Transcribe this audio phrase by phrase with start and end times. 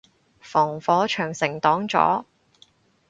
[0.39, 2.25] 防火長城擋咗